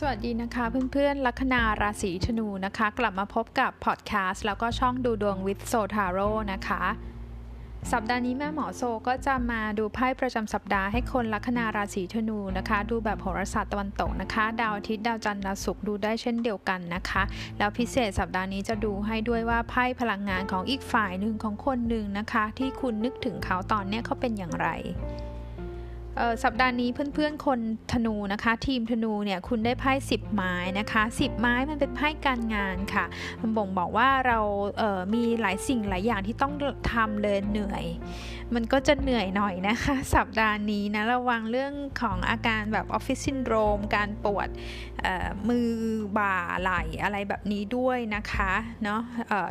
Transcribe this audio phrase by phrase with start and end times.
[0.00, 6.82] สวัสดีนะคะเพื่อนๆลัคนาราศีธนูนะคะ กลับมาพบกับพอดแคสต์แล้วก็ช่องดูดวงวิดโซทาโร่นะคะ
[7.92, 17.22] สัปดาห์นี้แม่หมอโซก็จะมาดูไพ่ประจำสัปดาห์ให้คนลัคนาราศีธนูนะคะ ดูแบบโหราศาสตร์ตะวันตกนะคะ ดาวอาทิตย์ดาวจันทร์ดาวศุกร์ดูได้เช่นเดียวกันนะคะ
[17.58, 24.68] แล้วพิเศษสัปดาห์นี้จะดูให้ด้วยว่าไพ่พลังงานของอีกฝ่ายหนึ่งของคนหนึ่งนะคะ ที่คุณนึกถึงเขาตอนนี้เขาเป็นอย่างไร
[26.44, 27.60] สัปดาห์นี้เพื่อนๆคน
[27.92, 33.04] ธนูนะคะ ทีมธนูเนี่ยคุณได้ไพ่สิบไม้นะคะสิบไม้มันเป็นไพ่การงานค่ะ
[33.40, 34.38] มันบ่งบอกว่าเรา
[34.78, 36.52] เมีหลายสิ่งหลายอย่างที่ต้อง
[36.92, 37.84] ทำเลยเหนื่อย
[38.54, 44.48] มันก็จะเหนื่อยหน่อยนะคะ สัปดาห์นี้นะระวังเรื่องของอาการแบบออฟฟิศซินโดรมการปวด
[45.48, 45.70] มือ
[46.18, 48.52] บ่าไหล่อะไรแบบนี้ด้วยนะคะ
[48.84, 49.00] เนาะ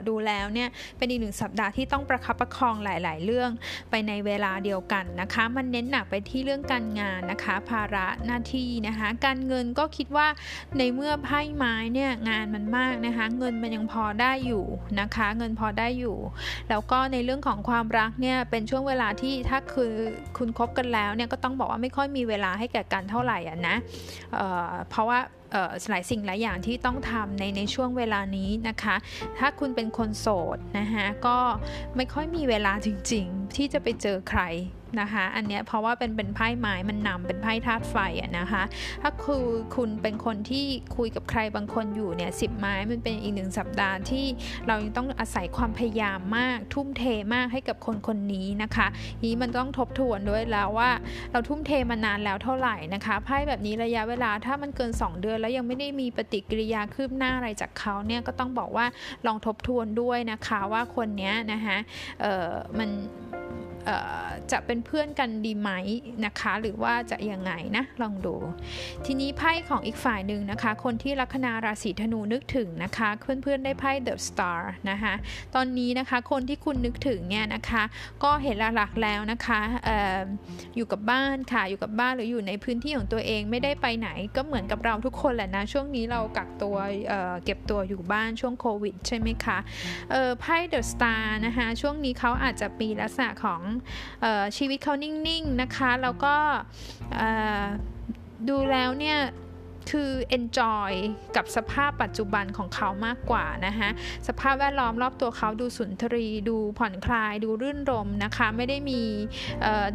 [0.08, 3.52] ดูแล้วเนี่ยเป็นอีกหนึ่งสัปดาห์ที่ต้องประคับประคองหลาย ๆ เรื่อง
[3.90, 10.28] ไปในเวลาเดียวกันนะคะ มันเน้นหนักไปที่เรื่องการงานนะคะ ภาระหน้าที่นะคะ การเงินก็คิดว่า
[10.78, 14.66] ในเมื่อไพ่ไม้เนี่ยงานมันมากนะคะ เงินมันยังพอได้อยู่
[15.00, 16.17] นะคะ เงินพอได้อยู่
[16.69, 19.92] แล้วก็ในเรื่องของความรักเนี่ยเป็นช่วงเวลาที่ถ้าคือ
[20.38, 23.75] คุณคบกันแล้วเนี่ยก็ต้องบอกว่าไม่ค่อยมีเวลาให้แก่กันเท่าไหร่อะนะ
[24.34, 25.19] เเพราะว่า
[25.89, 28.95] หลายสิ่งหลายอย่างที่ต้องทำในในช่วงเวลานี้นะคะ
[29.38, 31.38] ถ้าคุณเป็นคนโสดนะคะก็
[31.95, 34.42] ไม่ค่อยมีเวลาจริงๆ ที่จะไปเจอใคร
[35.01, 38.63] นะคะ อันเนี้ยเพราะว่าเป็นเป็นไพ่ไม้มันนำเป็นไพ่ธาตุไฟอะนะคะ
[39.01, 40.65] ถ้าคือคุณเป็นคนที่
[40.97, 44.25] คุยกับใครบางคนอยู่เนี่ยสิบไม้มันเป็นอีกหนึ่งสัปดาห์ที่
[44.67, 48.88] เรายังต้องอาศัยความพยายามมาก ทุ่มเทมากให้กับคนคนนี้นะคะ
[49.25, 50.89] นี้มันต้องทบทวนด้วยแล้วว่า
[51.31, 58.85] เราทุ่มเทมานานแล้วเท่าไหร่นะคะไพ่แบบนี้ระยะเวลาถ้ามันเกิน 2 เดือน แล้วยังไม่ได้มีปฏิกิริยาคืบหน้าอะไรจากเขาเนี่ยก็ต้องบอกว่า
[59.25, 61.77] ลองทบทวนด้วยนะคะว่าคนนี้นะคะ
[62.21, 62.89] เออมัน
[64.52, 65.72] จะเป็นเพื่อนกันดีไหม
[66.25, 68.36] นะคะ หรือว่าจะยังไงนะลองดู
[69.05, 74.59] ทีนี้ไพ่ของอีกฝ่ายหนึ่งนะคะ คนที่ลัคนาราศีธนูนึกถึงนะคะ เพื่อนๆได้ไพ่ The Star
[74.90, 75.13] นะคะ
[75.56, 77.84] ตอนนี้นะคะคนที่คุณนึกถึงเนี่ยนะคะ
[78.23, 80.19] ก็เห็นหลักๆแล้วนะคะออ
[80.75, 86.75] อยู่กับบ้านค่ะอยู่กับบ้านหรืออยู่ในพื้นที่ของตัวเองไม่ได้ไปไหนก็เหมือนกับเราทุกคนแหละนะช่วงนี้เรากักตัว
[87.07, 89.57] เเก็บตัวอยู่บ้านช่วงโควิดใช่ไหมคะ
[90.40, 93.62] ไพ่ The Star นะคะช่วงนี้เขาอาจจะมีลักษณะของ
[94.58, 96.36] ชีวิตเขานิ่งๆนะคะ แล้วก็
[98.50, 99.19] ดูแล้วเนี่ย
[99.91, 100.91] คือ enjoy
[101.35, 103.90] กับสภาพปัจจุบันของเขามากกว่านะคะ
[104.28, 109.01] สภาพแวดล้อมรอบตัวเขาดูสุนทรี ดูผ่อนคลาย ดูรื่นรมนะคะ ไม่ได้มี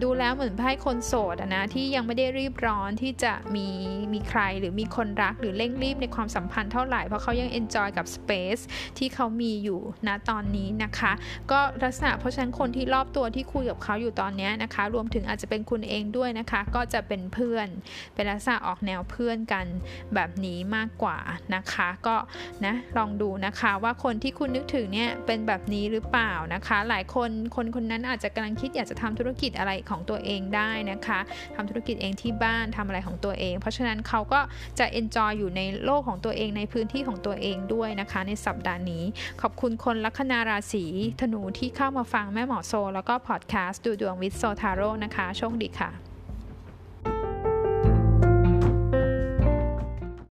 [0.02, 3.68] ดูแล้วเหมือนไพ่คนโสดนะที่ยังไม่ได้รีบร้อนที่จะมี
[4.12, 8.62] มีใครหรือมีคนรักหรือเร่งรีบในความสัมพันธ์เท่าไหร่เพราะเขายัง enjoy กับ space
[8.98, 11.12] ที่เขามีอยู่ณตอนนี้นะคะ
[11.50, 17.68] ก็ลักษณะเพราะฉะนั้นคนที่รอบตัวที่คุยกับเขาอยู่ตอนนี้นะคะ รวมถึงอาจจะเป็นคุณเองด้วยนะคะ ก็จะเป็นเพื่อน
[18.14, 19.66] เป็นลักษณะออกแนวเพื่อนกัน
[20.14, 21.18] แบบนี้มากกว่า
[21.54, 22.16] นะคะ ก็
[22.64, 31.18] นะลองดูนะคะว่าคนที่คุณนึกถึงเนี่ยเป็นแบบนี้หรือเปล่านะคะ หลายคนคนคนนั้นอาจจะกำลังคิดอยากจะทำธุรกิจอะไรของตัวเองได้นะคะ
[31.54, 34.40] ทำธุรกิจเองที่บ้านทำอะไรของตัวเอง เพราะฉะนั้นเขาก็
[34.78, 39.04] จะ enjoy อยู่ในโลกของตัวเองในพื้นที่ของตัวเองด้วยนะคะ ในสัปดาห์นี้
[39.40, 40.84] ขอบคุณคนลัคนาราศี
[41.20, 46.09] ธนูที่เข้ามาฟังแม่หมอโซ แล้วก็พอดแคสต์ดูดวงวิทโซทาโร่นะคะโชคดีค่ะ